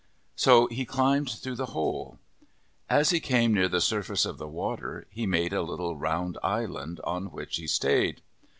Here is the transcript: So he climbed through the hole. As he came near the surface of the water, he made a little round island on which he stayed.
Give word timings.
So 0.35 0.65
he 0.65 0.83
climbed 0.83 1.29
through 1.29 1.57
the 1.57 1.73
hole. 1.77 2.17
As 2.89 3.11
he 3.11 3.19
came 3.19 3.53
near 3.53 3.69
the 3.69 3.79
surface 3.79 4.25
of 4.25 4.39
the 4.39 4.47
water, 4.47 5.05
he 5.11 5.27
made 5.27 5.53
a 5.53 5.61
little 5.61 5.95
round 5.95 6.39
island 6.41 6.99
on 7.03 7.27
which 7.27 7.57
he 7.57 7.67
stayed. 7.67 8.23